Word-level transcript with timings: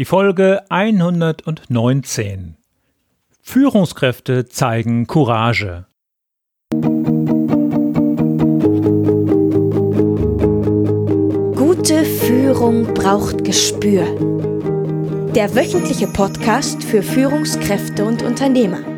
Die 0.00 0.06
Folge 0.06 0.62
119. 0.70 2.56
Führungskräfte 3.42 4.46
zeigen 4.46 5.06
Courage. 5.06 5.84
Gute 11.54 12.06
Führung 12.06 12.94
braucht 12.94 13.44
Gespür. 13.44 14.06
Der 15.34 15.54
wöchentliche 15.54 16.06
Podcast 16.06 16.82
für 16.82 17.02
Führungskräfte 17.02 18.06
und 18.06 18.22
Unternehmer. 18.22 18.89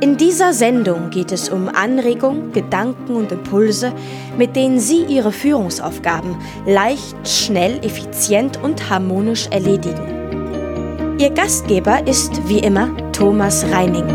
In 0.00 0.16
dieser 0.16 0.52
Sendung 0.52 1.10
geht 1.10 1.32
es 1.32 1.48
um 1.48 1.68
Anregungen, 1.68 2.52
Gedanken 2.52 3.16
und 3.16 3.32
Impulse, 3.32 3.92
mit 4.36 4.54
denen 4.54 4.78
Sie 4.78 5.02
Ihre 5.02 5.32
Führungsaufgaben 5.32 6.36
leicht, 6.66 7.16
schnell, 7.26 7.84
effizient 7.84 8.62
und 8.62 8.90
harmonisch 8.90 9.48
erledigen. 9.48 11.16
Ihr 11.18 11.30
Gastgeber 11.30 12.06
ist 12.06 12.48
wie 12.48 12.60
immer 12.60 12.96
Thomas 13.10 13.64
Reining. 13.72 14.06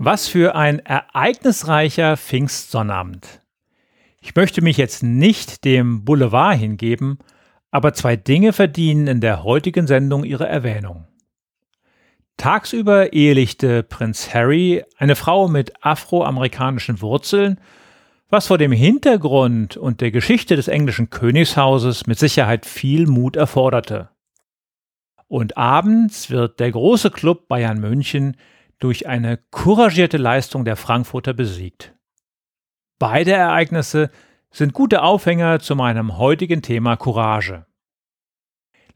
Was 0.00 0.26
für 0.26 0.56
ein 0.56 0.80
ereignisreicher 0.80 2.16
Pfingstsonnabend. 2.16 3.40
Ich 4.20 4.34
möchte 4.34 4.60
mich 4.60 4.76
jetzt 4.76 5.04
nicht 5.04 5.64
dem 5.64 6.04
Boulevard 6.04 6.58
hingeben, 6.58 7.20
aber 7.70 7.94
zwei 7.94 8.16
Dinge 8.16 8.52
verdienen 8.52 9.06
in 9.06 9.20
der 9.20 9.44
heutigen 9.44 9.86
Sendung 9.86 10.24
ihre 10.24 10.48
Erwähnung. 10.48 11.06
Tagsüber 12.36 13.12
ehelichte 13.12 13.82
Prinz 13.82 14.32
Harry 14.32 14.82
eine 14.96 15.14
Frau 15.14 15.46
mit 15.46 15.72
afroamerikanischen 15.84 17.02
Wurzeln, 17.02 17.60
was 18.30 18.46
vor 18.46 18.58
dem 18.58 18.72
Hintergrund 18.72 19.76
und 19.76 20.00
der 20.00 20.10
Geschichte 20.10 20.56
des 20.56 20.68
englischen 20.68 21.10
Königshauses 21.10 22.06
mit 22.06 22.18
Sicherheit 22.18 22.64
viel 22.64 23.06
Mut 23.06 23.36
erforderte. 23.36 24.08
Und 25.28 25.58
abends 25.58 26.30
wird 26.30 26.60
der 26.60 26.72
große 26.72 27.10
Club 27.10 27.46
Bayern 27.46 27.78
München 27.78 28.36
durch 28.78 29.06
eine 29.06 29.38
couragierte 29.50 30.16
Leistung 30.16 30.64
der 30.64 30.76
Frankfurter 30.76 31.34
besiegt. 31.34 31.94
Beide 32.98 33.32
Ereignisse 33.32 34.10
sind 34.50 34.72
gute 34.72 35.02
Aufhänger 35.02 35.60
zu 35.60 35.76
meinem 35.76 36.18
heutigen 36.18 36.62
Thema 36.62 36.96
Courage. 36.96 37.66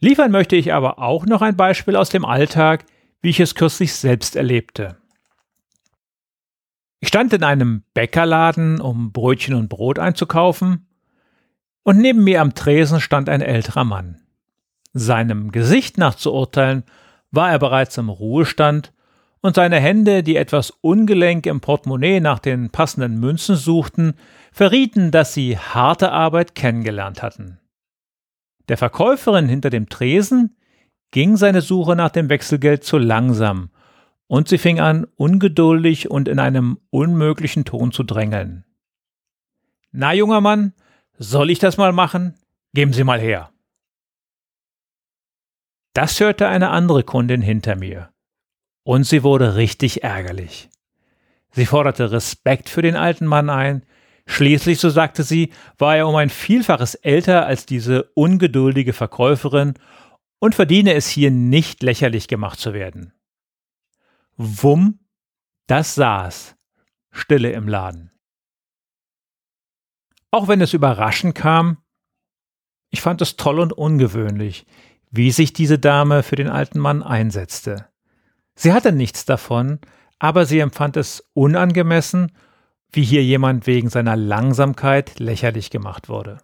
Liefern 0.05 0.31
möchte 0.31 0.55
ich 0.55 0.75
aber 0.75 0.99
auch 0.99 1.25
noch 1.25 1.41
ein 1.41 1.57
Beispiel 1.57 1.97
aus 1.97 2.11
dem 2.11 2.27
Alltag, 2.27 2.85
wie 3.23 3.31
ich 3.31 3.41
es 3.41 3.55
kürzlich 3.55 3.95
selbst 3.95 4.37
erlebte. 4.37 4.99
Ich 7.01 7.09
stand 7.09 7.33
in 7.33 7.43
einem 7.43 7.85
Bäckerladen, 7.95 8.83
um 8.83 9.13
Brötchen 9.13 9.55
und 9.55 9.71
Brot 9.71 9.99
einzukaufen, 9.99 10.89
und 11.85 11.97
neben 11.97 12.23
mir 12.23 12.43
am 12.43 12.55
Tresen 12.55 13.01
stand 13.01 13.31
ein 13.31 13.41
älterer 13.41 13.85
Mann. 13.85 14.21
Seinem 14.93 15.53
Gesicht 15.53 15.97
nach 15.97 16.17
zu 16.17 16.35
urteilen, 16.35 16.85
war 17.31 17.51
er 17.51 17.59
bereits 17.59 17.97
im 17.97 18.11
Ruhestand 18.11 18.93
und 19.41 19.55
seine 19.55 19.81
Hände, 19.81 20.23
die 20.23 20.37
etwas 20.37 20.69
ungelenk 20.69 21.47
im 21.47 21.63
Portemonnaie 21.63 22.21
nach 22.21 22.41
den 22.41 22.69
passenden 22.69 23.19
Münzen 23.21 23.57
suchten, 23.57 24.19
verrieten, 24.53 25.11
dass 25.11 25.33
sie 25.33 25.57
harte 25.57 26.13
Arbeit 26.13 26.55
kennengelernt 26.55 27.23
hatten. 27.23 27.59
Der 28.69 28.79
Verkäuferin 28.79 29.49
hinter 29.49 29.71
dem 29.71 29.89
Tresen 29.89 30.57
ging 31.11 31.37
seine 31.37 31.61
Suche 31.61 31.97
nach 31.97 32.11
dem 32.11 32.29
Wechselgeld 32.29 32.85
zu 32.85 32.99
langsam, 32.99 33.71
und 34.27 34.49
sie 34.49 34.59
fing 34.59 34.81
an, 34.81 35.07
ungeduldig 35.17 36.11
und 36.11 36.29
in 36.29 36.39
einem 36.39 36.81
unmöglichen 36.91 37.65
Ton 37.65 37.93
zu 37.93 38.03
drängeln. 38.03 38.65
Na, 39.93 40.13
junger 40.13 40.41
Mann, 40.41 40.73
soll 41.19 41.51
ich 41.51 41.59
das 41.59 41.77
mal 41.77 41.93
machen? 41.93 42.35
Geben 42.73 42.93
Sie 42.93 43.05
mal 43.05 43.21
her. 43.21 43.53
Das 45.93 46.19
hörte 46.19 46.49
eine 46.49 46.71
andere 46.71 47.05
Kundin 47.05 47.41
hinter 47.41 47.77
mir. 47.77 48.11
Und 48.83 49.05
sie 49.05 49.23
wurde 49.23 49.55
richtig 49.55 50.03
ärgerlich. 50.03 50.69
Sie 51.53 51.67
forderte 51.67 52.11
Respekt 52.11 52.69
für 52.69 52.83
den 52.83 52.97
alten 52.97 53.27
Mann 53.27 53.49
ein, 53.49 53.87
schließlich, 54.27 54.81
so 54.81 54.91
sagte 54.91 55.23
sie, 55.23 55.53
war 55.79 55.97
er 55.97 56.09
um 56.09 56.17
ein 56.17 56.31
Vielfaches 56.31 56.95
älter 56.95 57.47
als 57.47 57.67
diese 57.67 58.05
ungeduldige 58.15 58.93
Verkäuferin 58.93 59.75
und 60.39 60.55
verdiene 60.55 60.95
es 60.95 61.09
hier 61.09 61.31
nicht 61.31 61.83
lächerlich 61.83 62.29
gemacht 62.29 62.59
zu 62.59 62.75
werden. 62.75 63.13
Wumm, 64.37 65.01
das 65.67 65.95
saß, 65.95 66.57
Stille 67.11 67.53
im 67.53 67.69
Laden. 67.69 68.11
Auch 70.31 70.49
wenn 70.49 70.61
es 70.61 70.75
überraschend 70.75 71.35
kam, 71.35 71.79
ich 72.91 73.01
fand 73.01 73.23
es 73.23 73.37
toll 73.37 73.61
und 73.61 73.73
ungewöhnlich, 73.73 74.67
wie 75.11 75.31
sich 75.31 75.53
diese 75.53 75.79
Dame 75.79 76.23
für 76.23 76.37
den 76.37 76.49
alten 76.49 76.81
Mann 76.81 77.03
einsetzte. 77.03 77.89
Sie 78.57 78.73
hatte 78.73 78.93
nichts 78.93 79.25
davon, 79.25 79.79
aber 80.19 80.45
sie 80.47 80.59
empfand 80.59 80.97
es 80.97 81.29
unangemessen, 81.35 82.33
wie 82.95 83.05
hier 83.05 83.25
jemand 83.25 83.67
wegen 83.67 83.89
seiner 83.89 84.17
Langsamkeit 84.17 85.19
lächerlich 85.19 85.71
gemacht 85.71 86.09
wurde. 86.09 86.39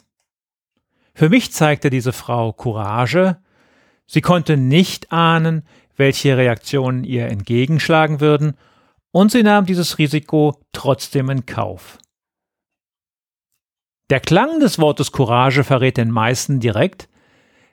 Für 1.15 1.29
mich 1.29 1.53
zeigte 1.53 1.91
diese 1.91 2.13
Frau 2.13 2.53
Courage, 2.53 3.39
sie 4.07 4.21
konnte 4.21 4.57
nicht 4.57 5.13
ahnen, 5.13 5.63
welche 5.97 6.37
Reaktionen 6.37 7.05
ihr 7.05 7.27
entgegenschlagen 7.27 8.21
würden, 8.21 8.55
und 9.13 9.33
sie 9.33 9.43
nahm 9.43 9.67
dieses 9.67 9.99
Risiko 9.99 10.61
trotzdem 10.73 11.31
in 11.31 11.47
Kauf. 11.47 11.99
Der 14.09 14.21
Klang 14.21 14.61
des 14.61 14.79
Wortes 14.79 15.13
Courage 15.13 15.65
verrät 15.65 15.97
den 15.97 16.11
meisten 16.11 16.61
direkt, 16.61 17.09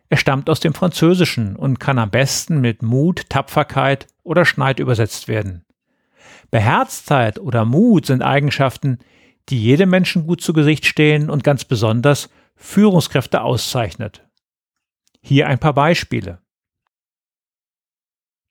er 0.09 0.18
stammt 0.18 0.50
aus 0.50 0.59
dem 0.59 0.74
Französischen 0.74 1.56
und 1.56 1.80
kann 1.80 2.00
am 2.00 2.09
besten 2.09 2.62
mit 2.62 2.82
Mut, 2.82 3.30
Tapferkeit 3.30 4.08
oder 4.24 4.46
Schneid 4.46 4.80
übersetzt 4.80 5.28
werden. 5.28 5.66
Beherztheit 6.52 7.40
oder 7.40 7.66
Mut 7.66 8.06
sind 8.06 8.22
Eigenschaften, 8.22 9.00
die 9.50 9.62
jedem 9.62 9.90
Menschen 9.90 10.28
gut 10.28 10.41
zu 10.41 10.53
Gesicht 10.53 10.85
stehen 10.85 11.30
und 11.30 11.44
ganz 11.44 11.66
besonders 11.66 12.30
Führungskräfte 12.56 13.41
auszeichnet. 13.41 14.25
Hier 15.22 15.47
ein 15.47 15.59
paar 15.59 15.74
Beispiele. 15.74 16.40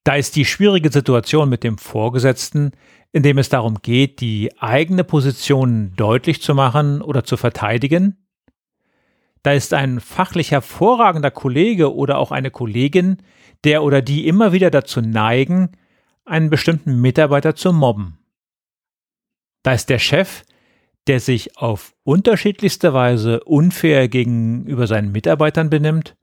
Da 0.05 0.15
ist 0.15 0.37
die 0.37 0.45
schwierige 0.45 0.93
Situation 0.93 1.49
mit 1.49 1.65
dem 1.65 1.79
Vorgesetzten, 1.79 2.73
in 3.13 3.23
dem 3.23 3.39
es 3.39 3.49
darum 3.49 3.79
geht, 3.83 4.21
die 4.21 4.53
eigene 4.61 5.05
Position 5.05 5.95
deutlich 5.97 6.43
zu 6.43 6.55
machen 6.55 7.03
oder 7.03 7.25
zu 7.25 7.37
verteidigen, 7.37 8.27
da 9.47 9.53
ist 9.53 9.75
ein 9.75 10.01
fachlich 10.01 10.51
hervorragender 10.51 11.31
Kollege 11.31 11.95
oder 11.95 12.19
auch 12.19 12.33
eine 12.33 12.51
Kollegin, 12.51 13.19
der 13.63 13.85
oder 13.85 14.03
die 14.03 14.27
immer 14.27 14.51
wieder 14.51 14.73
dazu 14.73 15.01
neigen, 15.01 15.71
einen 16.27 16.51
bestimmten 16.51 17.01
Mitarbeiter 17.01 17.55
zu 17.55 17.73
mobben. 17.73 18.19
Da 19.63 19.73
ist 19.73 19.89
der 19.89 19.99
Chef, 19.99 20.45
der 21.07 21.21
sich 21.21 21.57
auf 21.57 21.95
unterschiedlichste 22.03 22.93
Weise 22.93 23.43
unfair 23.45 24.09
gegenüber 24.09 24.87
seinen 24.87 25.13
Mitarbeitern 25.13 25.71
benimmt, 25.71 26.17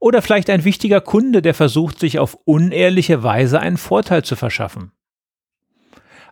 oder 0.00 0.22
vielleicht 0.22 0.48
ein 0.48 0.64
wichtiger 0.64 1.00
Kunde, 1.00 1.42
der 1.42 1.54
versucht, 1.54 1.98
sich 1.98 2.20
auf 2.20 2.38
unehrliche 2.44 3.24
Weise 3.24 3.58
einen 3.58 3.78
Vorteil 3.78 4.22
zu 4.22 4.36
verschaffen. 4.36 4.92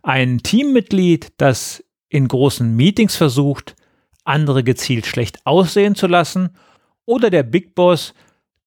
Ein 0.04 0.38
Teammitglied, 0.38 1.33
das 1.38 1.83
in 2.09 2.28
großen 2.28 2.77
Meetings 2.77 3.16
versucht, 3.16 3.75
andere 4.25 4.62
gezielt 4.62 5.06
schlecht 5.06 5.44
aussehen 5.44 5.97
zu 5.97 6.06
lassen, 6.06 6.50
oder 7.06 7.31
der 7.31 7.43
Big 7.43 7.75
Boss, 7.75 8.15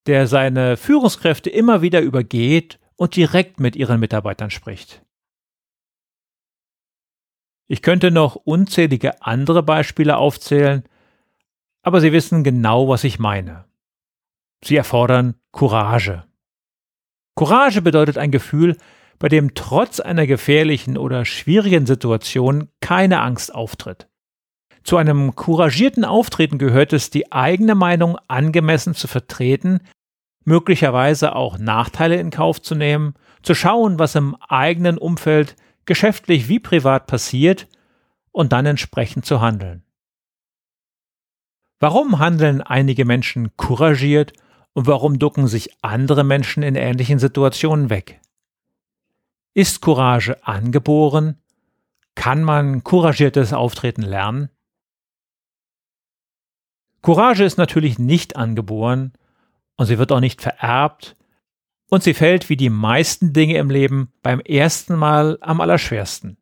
der 0.06 0.26
seine 0.26 0.76
Führungskräfte 0.76 1.48
immer 1.48 1.80
wieder 1.82 2.00
übergeht 2.00 2.78
und 3.00 3.16
direkt 3.16 3.60
mit 3.60 3.76
ihren 3.76 3.98
Mitarbeitern 3.98 4.50
spricht. 4.50 5.02
Ich 7.66 7.80
könnte 7.80 8.10
noch 8.10 8.36
unzählige 8.36 9.22
andere 9.22 9.62
Beispiele 9.62 10.18
aufzählen, 10.18 10.84
aber 11.82 12.02
Sie 12.02 12.12
wissen 12.12 12.44
genau, 12.44 12.88
was 12.88 13.04
ich 13.04 13.18
meine. 13.18 13.64
Sie 14.62 14.76
erfordern 14.76 15.36
Courage. 15.50 16.24
Courage 17.36 17.80
bedeutet 17.80 18.18
ein 18.18 18.32
Gefühl, 18.32 18.76
bei 19.18 19.30
dem 19.30 19.54
trotz 19.54 20.00
einer 20.00 20.26
gefährlichen 20.26 20.98
oder 20.98 21.24
schwierigen 21.24 21.86
Situation 21.86 22.68
keine 22.80 23.22
Angst 23.22 23.54
auftritt. 23.54 24.10
Zu 24.84 24.98
einem 24.98 25.34
couragierten 25.34 26.04
Auftreten 26.04 26.58
gehört 26.58 26.92
es, 26.92 27.08
die 27.08 27.32
eigene 27.32 27.74
Meinung 27.74 28.18
angemessen 28.28 28.94
zu 28.94 29.08
vertreten, 29.08 29.80
möglicherweise 30.44 31.34
auch 31.34 31.58
Nachteile 31.58 32.16
in 32.16 32.30
Kauf 32.30 32.60
zu 32.60 32.74
nehmen, 32.74 33.14
zu 33.42 33.54
schauen, 33.54 33.98
was 33.98 34.14
im 34.14 34.36
eigenen 34.48 34.98
Umfeld 34.98 35.56
geschäftlich 35.86 36.48
wie 36.48 36.58
privat 36.58 37.06
passiert 37.06 37.68
und 38.32 38.52
dann 38.52 38.66
entsprechend 38.66 39.26
zu 39.26 39.40
handeln. 39.40 39.82
Warum 41.78 42.18
handeln 42.18 42.60
einige 42.60 43.04
Menschen 43.04 43.56
couragiert 43.56 44.34
und 44.74 44.86
warum 44.86 45.18
ducken 45.18 45.48
sich 45.48 45.70
andere 45.82 46.24
Menschen 46.24 46.62
in 46.62 46.74
ähnlichen 46.74 47.18
Situationen 47.18 47.90
weg? 47.90 48.20
Ist 49.54 49.80
Courage 49.80 50.46
angeboren 50.46 51.38
Kann 52.14 52.44
man 52.44 52.84
couragiertes 52.84 53.52
Auftreten 53.52 54.02
lernen? 54.02 54.50
Courage 57.02 57.44
ist 57.44 57.56
natürlich 57.56 57.98
nicht 57.98 58.36
angeboren 58.36 59.12
und 59.80 59.86
sie 59.86 59.96
wird 59.96 60.12
auch 60.12 60.20
nicht 60.20 60.42
vererbt 60.42 61.16
und 61.88 62.02
sie 62.02 62.12
fällt 62.12 62.50
wie 62.50 62.58
die 62.58 62.68
meisten 62.68 63.32
Dinge 63.32 63.56
im 63.56 63.70
Leben 63.70 64.12
beim 64.22 64.38
ersten 64.40 64.94
Mal 64.94 65.38
am 65.40 65.62
allerschwersten. 65.62 66.36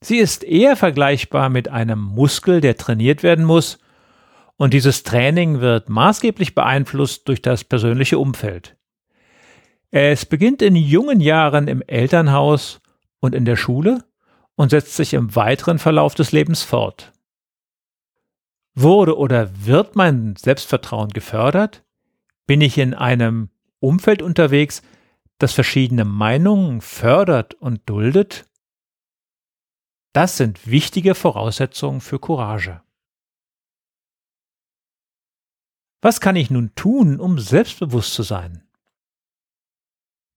Sie 0.00 0.18
ist 0.18 0.44
eher 0.44 0.76
vergleichbar 0.76 1.48
mit 1.48 1.66
einem 1.66 1.98
Muskel, 1.98 2.60
der 2.60 2.76
trainiert 2.76 3.24
werden 3.24 3.44
muss, 3.44 3.80
und 4.56 4.74
dieses 4.74 5.02
Training 5.02 5.60
wird 5.60 5.88
maßgeblich 5.88 6.54
beeinflusst 6.54 7.26
durch 7.26 7.42
das 7.42 7.64
persönliche 7.64 8.20
Umfeld. 8.20 8.76
Es 9.90 10.24
beginnt 10.24 10.62
in 10.62 10.76
jungen 10.76 11.18
Jahren 11.18 11.66
im 11.66 11.82
Elternhaus 11.82 12.80
und 13.18 13.34
in 13.34 13.44
der 13.44 13.56
Schule 13.56 14.04
und 14.54 14.70
setzt 14.70 14.94
sich 14.94 15.14
im 15.14 15.34
weiteren 15.34 15.80
Verlauf 15.80 16.14
des 16.14 16.30
Lebens 16.30 16.62
fort. 16.62 17.12
Wurde 18.76 19.18
oder 19.18 19.50
wird 19.66 19.96
mein 19.96 20.36
Selbstvertrauen 20.36 21.08
gefördert? 21.08 21.82
Bin 22.48 22.62
ich 22.62 22.78
in 22.78 22.94
einem 22.94 23.50
Umfeld 23.78 24.22
unterwegs, 24.22 24.80
das 25.36 25.52
verschiedene 25.52 26.06
Meinungen 26.06 26.80
fördert 26.80 27.52
und 27.52 27.86
duldet? 27.86 28.48
Das 30.14 30.38
sind 30.38 30.66
wichtige 30.66 31.14
Voraussetzungen 31.14 32.00
für 32.00 32.18
Courage. 32.18 32.80
Was 36.00 36.22
kann 36.22 36.36
ich 36.36 36.50
nun 36.50 36.74
tun, 36.74 37.20
um 37.20 37.38
selbstbewusst 37.38 38.14
zu 38.14 38.22
sein? 38.22 38.66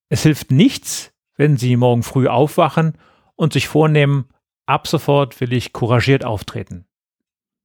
Es 0.09 0.23
hilft 0.23 0.51
nichts, 0.51 1.13
wenn 1.37 1.55
Sie 1.55 1.77
morgen 1.77 2.03
früh 2.03 2.27
aufwachen 2.27 2.97
und 3.37 3.53
sich 3.53 3.69
vornehmen, 3.69 4.27
ab 4.65 4.85
sofort 4.85 5.39
will 5.39 5.53
ich 5.53 5.71
couragiert 5.71 6.25
auftreten. 6.25 6.85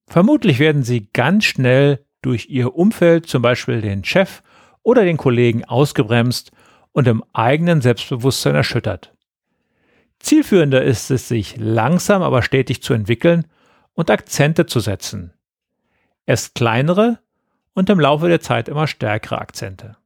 Vermutlich 0.06 0.60
werden 0.60 0.84
Sie 0.84 1.10
ganz 1.12 1.46
schnell 1.46 2.06
durch 2.26 2.48
Ihr 2.48 2.74
Umfeld, 2.74 3.26
zum 3.26 3.40
Beispiel 3.40 3.80
den 3.80 4.04
Chef 4.04 4.42
oder 4.82 5.04
den 5.04 5.16
Kollegen, 5.16 5.64
ausgebremst 5.64 6.50
und 6.90 7.06
im 7.06 7.22
eigenen 7.32 7.80
Selbstbewusstsein 7.80 8.56
erschüttert. 8.56 9.14
Zielführender 10.18 10.82
ist 10.82 11.10
es, 11.12 11.28
sich 11.28 11.56
langsam 11.56 12.22
aber 12.22 12.42
stetig 12.42 12.82
zu 12.82 12.94
entwickeln 12.94 13.46
und 13.94 14.10
Akzente 14.10 14.66
zu 14.66 14.80
setzen. 14.80 15.34
Erst 16.24 16.56
kleinere 16.56 17.20
und 17.74 17.90
im 17.90 18.00
Laufe 18.00 18.26
der 18.26 18.40
Zeit 18.40 18.68
immer 18.68 18.88
stärkere 18.88 19.38
Akzente. 19.38 19.96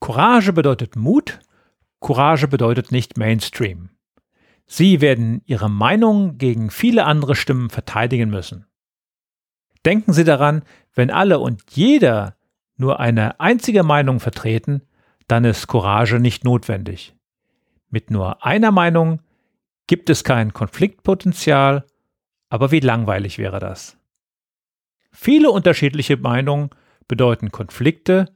Courage 0.00 0.52
bedeutet 0.52 0.96
Mut, 0.96 1.38
Courage 2.00 2.48
bedeutet 2.48 2.90
nicht 2.90 3.16
Mainstream. 3.16 3.90
Sie 4.66 5.00
werden 5.00 5.42
Ihre 5.46 5.70
Meinung 5.70 6.38
gegen 6.38 6.70
viele 6.70 7.04
andere 7.04 7.36
Stimmen 7.36 7.70
verteidigen 7.70 8.30
müssen. 8.30 8.66
Denken 9.84 10.12
Sie 10.12 10.24
daran, 10.24 10.62
wenn 10.94 11.10
alle 11.10 11.38
und 11.38 11.62
jeder 11.70 12.36
nur 12.76 13.00
eine 13.00 13.40
einzige 13.40 13.82
Meinung 13.82 14.20
vertreten, 14.20 14.82
dann 15.28 15.44
ist 15.44 15.66
Courage 15.66 16.20
nicht 16.20 16.44
notwendig. 16.44 17.14
Mit 17.90 18.10
nur 18.10 18.44
einer 18.44 18.70
Meinung 18.70 19.20
gibt 19.86 20.10
es 20.10 20.24
kein 20.24 20.52
Konfliktpotenzial, 20.52 21.84
aber 22.48 22.70
wie 22.70 22.80
langweilig 22.80 23.38
wäre 23.38 23.58
das? 23.58 23.96
Viele 25.10 25.50
unterschiedliche 25.50 26.16
Meinungen 26.16 26.70
bedeuten 27.08 27.50
Konflikte 27.50 28.26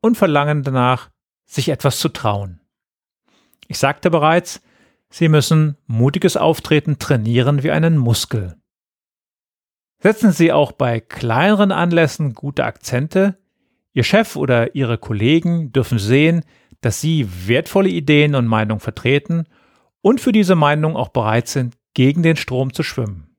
und 0.00 0.16
verlangen 0.16 0.62
danach, 0.62 1.10
sich 1.46 1.70
etwas 1.70 1.98
zu 1.98 2.10
trauen. 2.10 2.60
Ich 3.68 3.78
sagte 3.78 4.10
bereits, 4.10 4.60
Sie 5.10 5.28
müssen 5.28 5.78
mutiges 5.86 6.36
Auftreten 6.36 6.98
trainieren 6.98 7.62
wie 7.62 7.70
einen 7.70 7.96
Muskel. 7.96 8.58
Setzen 10.00 10.32
Sie 10.32 10.52
auch 10.52 10.72
bei 10.72 11.00
kleineren 11.00 11.72
Anlässen 11.72 12.34
gute 12.34 12.64
Akzente. 12.64 13.38
Ihr 13.92 14.04
Chef 14.04 14.36
oder 14.36 14.74
Ihre 14.74 14.98
Kollegen 14.98 15.72
dürfen 15.72 15.98
sehen, 15.98 16.44
dass 16.80 17.00
sie 17.00 17.28
wertvolle 17.48 17.88
Ideen 17.88 18.34
und 18.34 18.46
Meinungen 18.46 18.80
vertreten 18.80 19.46
und 20.00 20.20
für 20.20 20.32
diese 20.32 20.54
Meinung 20.54 20.96
auch 20.96 21.08
bereit 21.08 21.48
sind, 21.48 21.76
gegen 21.94 22.22
den 22.22 22.36
Strom 22.36 22.72
zu 22.72 22.82
schwimmen. 22.82 23.36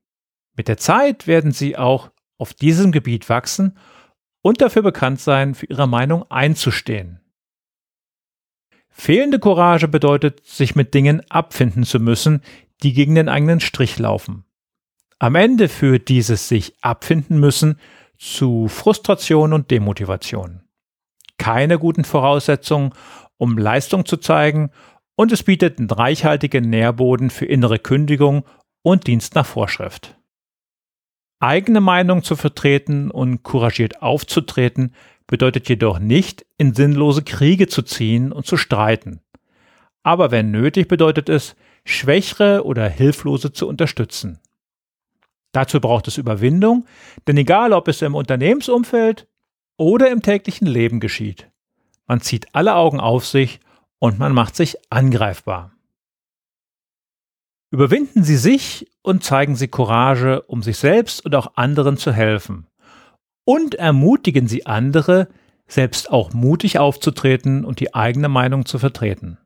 Mit 0.56 0.68
der 0.68 0.76
Zeit 0.76 1.26
werden 1.26 1.52
sie 1.52 1.78
auch 1.78 2.10
auf 2.36 2.52
diesem 2.52 2.92
Gebiet 2.92 3.28
wachsen 3.28 3.78
und 4.42 4.60
dafür 4.60 4.82
bekannt 4.82 5.20
sein, 5.20 5.54
für 5.54 5.66
ihre 5.66 5.88
Meinung 5.88 6.30
einzustehen. 6.30 7.20
Fehlende 8.90 9.38
Courage 9.38 9.88
bedeutet, 9.88 10.44
sich 10.44 10.74
mit 10.74 10.92
Dingen 10.92 11.22
abfinden 11.30 11.84
zu 11.84 11.98
müssen, 12.00 12.42
die 12.82 12.92
gegen 12.92 13.14
den 13.14 13.28
eigenen 13.28 13.60
Strich 13.60 13.98
laufen. 13.98 14.44
Am 15.22 15.34
Ende 15.34 15.68
führt 15.68 16.08
dieses 16.08 16.48
sich 16.48 16.74
abfinden 16.80 17.38
müssen 17.38 17.78
zu 18.16 18.68
Frustration 18.68 19.52
und 19.52 19.70
Demotivation. 19.70 20.62
Keine 21.36 21.78
guten 21.78 22.04
Voraussetzungen, 22.04 22.94
um 23.36 23.58
Leistung 23.58 24.06
zu 24.06 24.16
zeigen 24.16 24.70
und 25.16 25.30
es 25.30 25.42
bietet 25.42 25.78
einen 25.78 25.90
reichhaltigen 25.90 26.70
Nährboden 26.70 27.28
für 27.28 27.44
innere 27.44 27.78
Kündigung 27.78 28.44
und 28.80 29.06
Dienst 29.06 29.34
nach 29.34 29.44
Vorschrift. 29.44 30.16
Eigene 31.38 31.82
Meinung 31.82 32.22
zu 32.22 32.34
vertreten 32.34 33.10
und 33.10 33.42
couragiert 33.42 34.00
aufzutreten 34.00 34.94
bedeutet 35.26 35.68
jedoch 35.68 35.98
nicht, 35.98 36.46
in 36.56 36.72
sinnlose 36.72 37.22
Kriege 37.24 37.68
zu 37.68 37.82
ziehen 37.82 38.32
und 38.32 38.46
zu 38.46 38.56
streiten. 38.56 39.20
Aber 40.02 40.30
wenn 40.30 40.50
nötig 40.50 40.88
bedeutet 40.88 41.28
es, 41.28 41.56
Schwächere 41.84 42.64
oder 42.64 42.88
Hilflose 42.88 43.52
zu 43.52 43.68
unterstützen. 43.68 44.40
Dazu 45.52 45.80
braucht 45.80 46.08
es 46.08 46.18
Überwindung, 46.18 46.86
denn 47.26 47.36
egal 47.36 47.72
ob 47.72 47.88
es 47.88 48.02
im 48.02 48.14
Unternehmensumfeld 48.14 49.26
oder 49.76 50.10
im 50.10 50.22
täglichen 50.22 50.66
Leben 50.66 51.00
geschieht, 51.00 51.50
man 52.06 52.20
zieht 52.20 52.54
alle 52.54 52.74
Augen 52.74 53.00
auf 53.00 53.26
sich 53.26 53.60
und 53.98 54.18
man 54.18 54.32
macht 54.32 54.56
sich 54.56 54.76
angreifbar. 54.90 55.72
Überwinden 57.72 58.24
Sie 58.24 58.36
sich 58.36 58.90
und 59.02 59.22
zeigen 59.22 59.54
Sie 59.54 59.68
Courage, 59.68 60.42
um 60.42 60.62
sich 60.62 60.76
selbst 60.76 61.24
und 61.24 61.34
auch 61.36 61.52
anderen 61.54 61.96
zu 61.96 62.12
helfen. 62.12 62.66
Und 63.44 63.76
ermutigen 63.76 64.48
Sie 64.48 64.66
andere, 64.66 65.28
selbst 65.68 66.10
auch 66.10 66.32
mutig 66.32 66.78
aufzutreten 66.78 67.64
und 67.64 67.78
die 67.78 67.94
eigene 67.94 68.28
Meinung 68.28 68.66
zu 68.66 68.78
vertreten. 68.78 69.38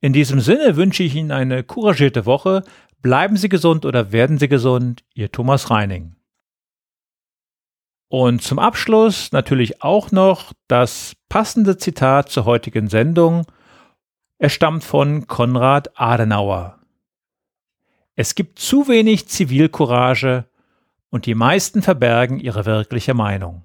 In 0.00 0.12
diesem 0.12 0.40
Sinne 0.40 0.76
wünsche 0.76 1.04
ich 1.04 1.14
Ihnen 1.14 1.30
eine 1.30 1.62
couragierte 1.62 2.26
Woche. 2.26 2.64
Bleiben 3.02 3.36
Sie 3.36 3.48
gesund 3.48 3.84
oder 3.84 4.12
werden 4.12 4.38
Sie 4.38 4.48
gesund. 4.48 5.04
Ihr 5.12 5.30
Thomas 5.32 5.70
Reining. 5.70 6.14
Und 8.08 8.42
zum 8.42 8.60
Abschluss 8.60 9.32
natürlich 9.32 9.82
auch 9.82 10.12
noch 10.12 10.52
das 10.68 11.16
passende 11.28 11.76
Zitat 11.76 12.28
zur 12.28 12.44
heutigen 12.44 12.88
Sendung. 12.88 13.46
Es 14.38 14.52
stammt 14.52 14.84
von 14.84 15.26
Konrad 15.26 15.98
Adenauer. 15.98 16.78
Es 18.14 18.34
gibt 18.34 18.58
zu 18.58 18.86
wenig 18.86 19.28
Zivilcourage 19.28 20.44
und 21.10 21.26
die 21.26 21.34
meisten 21.34 21.82
verbergen 21.82 22.38
ihre 22.38 22.66
wirkliche 22.66 23.14
Meinung. 23.14 23.64